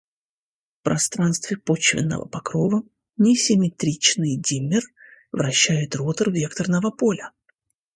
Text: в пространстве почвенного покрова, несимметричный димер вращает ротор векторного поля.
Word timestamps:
в 0.79 0.83
пространстве 0.83 1.57
почвенного 1.57 2.25
покрова, 2.27 2.81
несимметричный 3.17 4.35
димер 4.35 4.81
вращает 5.31 5.93
ротор 5.95 6.31
векторного 6.31 6.89
поля. 6.89 7.31